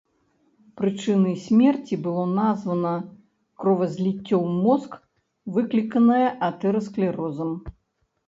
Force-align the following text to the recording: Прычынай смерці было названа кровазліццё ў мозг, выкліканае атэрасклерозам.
Прычынай 0.79 1.35
смерці 1.45 1.95
было 2.05 2.23
названа 2.39 2.93
кровазліццё 3.63 4.35
ў 4.45 4.49
мозг, 4.63 4.91
выкліканае 5.57 6.25
атэрасклерозам. 6.51 7.51